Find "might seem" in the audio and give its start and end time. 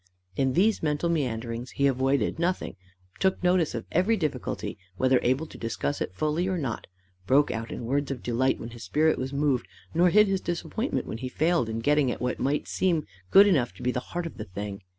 12.39-13.05